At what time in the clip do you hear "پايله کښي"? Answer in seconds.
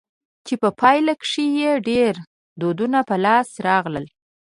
0.79-1.45